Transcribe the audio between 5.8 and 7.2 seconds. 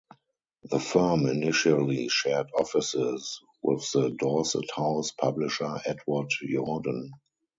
Edward Yourdon.